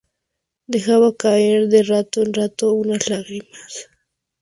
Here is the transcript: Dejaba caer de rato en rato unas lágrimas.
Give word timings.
Dejaba 0.71 1.09
caer 1.21 1.61
de 1.71 1.83
rato 1.83 2.23
en 2.23 2.33
rato 2.33 2.73
unas 2.73 3.07
lágrimas. 3.07 3.87